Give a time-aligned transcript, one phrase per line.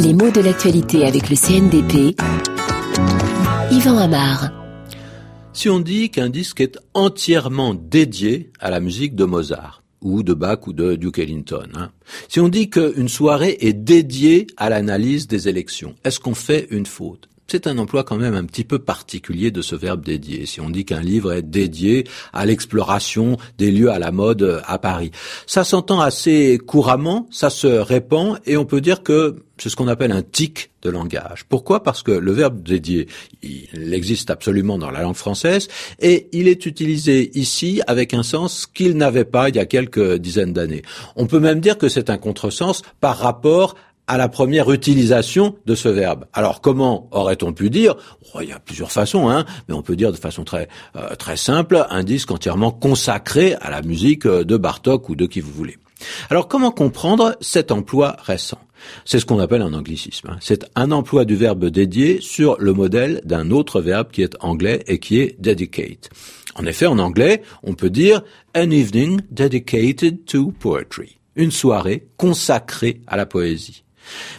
[0.00, 2.16] Les mots de l'actualité avec le CNDP.
[3.70, 4.50] Yvan Amar.
[5.52, 10.34] Si on dit qu'un disque est entièrement dédié à la musique de Mozart, ou de
[10.34, 11.68] Bach ou de Duke Ellington.
[11.74, 11.90] Hein.
[12.28, 16.86] Si on dit qu'une soirée est dédiée à l'analyse des élections, est-ce qu'on fait une
[16.86, 17.28] faute?
[17.48, 20.46] C'est un emploi quand même un petit peu particulier de ce verbe dédié.
[20.46, 24.78] Si on dit qu'un livre est dédié à l'exploration des lieux à la mode à
[24.78, 25.10] Paris,
[25.46, 29.86] ça s'entend assez couramment, ça se répand et on peut dire que c'est ce qu'on
[29.86, 31.44] appelle un tic de langage.
[31.48, 31.82] Pourquoi?
[31.82, 33.06] Parce que le verbe dédié,
[33.42, 35.68] il existe absolument dans la langue française
[36.00, 40.16] et il est utilisé ici avec un sens qu'il n'avait pas il y a quelques
[40.16, 40.82] dizaines d'années.
[41.16, 45.74] On peut même dire que c'est un contresens par rapport à la première utilisation de
[45.74, 46.26] ce verbe.
[46.32, 47.96] Alors comment aurait-on pu dire?
[48.34, 51.14] Oh, Il y a plusieurs façons, hein, mais on peut dire de façon très euh,
[51.14, 55.40] très simple un disque entièrement consacré à la musique euh, de Bartok ou de qui
[55.40, 55.78] vous voulez.
[56.30, 58.58] Alors comment comprendre cet emploi récent?
[59.04, 60.30] C'est ce qu'on appelle un anglicisme.
[60.30, 60.38] Hein.
[60.40, 64.82] C'est un emploi du verbe dédié sur le modèle d'un autre verbe qui est anglais
[64.88, 66.10] et qui est dedicate.
[66.54, 68.22] En effet, en anglais, on peut dire
[68.56, 73.84] an evening dedicated to poetry, une soirée consacrée à la poésie.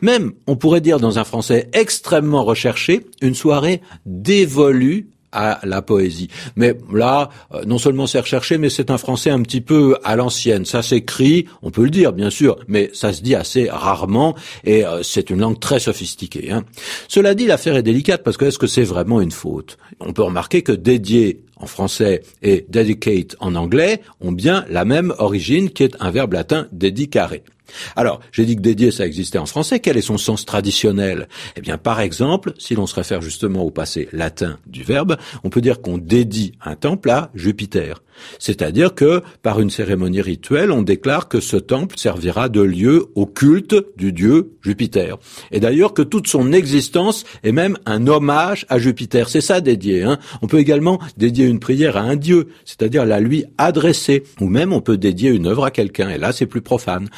[0.00, 6.28] Même, on pourrait dire dans un français extrêmement recherché, une soirée dévolue à la poésie.
[6.56, 10.16] Mais là, euh, non seulement c'est recherché, mais c'est un français un petit peu à
[10.16, 10.64] l'ancienne.
[10.64, 14.84] Ça s'écrit, on peut le dire bien sûr, mais ça se dit assez rarement et
[14.84, 16.50] euh, c'est une langue très sophistiquée.
[16.50, 16.64] Hein.
[17.08, 19.78] Cela dit, l'affaire est délicate parce que est-ce que c'est vraiment une faute?
[20.00, 25.14] On peut remarquer que dédier en français et dedicate en anglais ont bien la même
[25.18, 27.34] origine qui est un verbe latin dedicare.
[27.96, 29.80] Alors, j'ai dit que dédié, ça existait en français.
[29.80, 31.28] Quel est son sens traditionnel?
[31.56, 35.50] Eh bien, par exemple, si l'on se réfère justement au passé latin du verbe, on
[35.50, 38.02] peut dire qu'on dédie un temple à Jupiter.
[38.38, 43.26] C'est-à-dire que, par une cérémonie rituelle, on déclare que ce temple servira de lieu au
[43.26, 45.18] culte du dieu Jupiter.
[45.52, 49.28] Et d'ailleurs que toute son existence est même un hommage à Jupiter.
[49.28, 50.02] C'est ça dédié.
[50.02, 54.24] Hein on peut également dédier une prière à un dieu, c'est-à-dire la lui adresser.
[54.40, 56.10] Ou même on peut dédier une œuvre à quelqu'un.
[56.10, 57.08] Et là, c'est plus profane.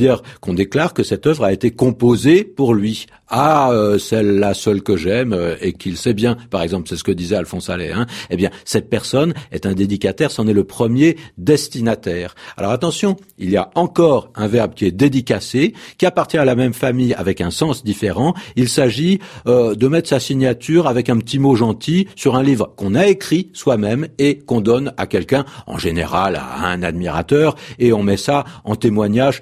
[0.00, 3.06] Dire qu'on déclare que cette œuvre a été composée pour lui.
[3.32, 6.36] Ah, euh, celle-là seule que j'aime euh, et qu'il sait bien.
[6.50, 7.92] Par exemple, c'est ce que disait Alphonse Allais.
[7.92, 12.34] Hein eh bien, cette personne est un dédicataire, c'en est le premier destinataire.
[12.56, 16.56] Alors attention, il y a encore un verbe qui est dédicacé, qui appartient à la
[16.56, 18.34] même famille avec un sens différent.
[18.56, 22.72] Il s'agit euh, de mettre sa signature avec un petit mot gentil sur un livre
[22.76, 27.92] qu'on a écrit soi-même et qu'on donne à quelqu'un, en général à un admirateur, et
[27.92, 29.40] on met ça en témoignage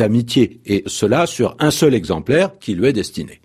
[0.00, 0.60] d'amitié.
[0.66, 3.40] Et cela sur un seul exemplaire qui lui est destiné.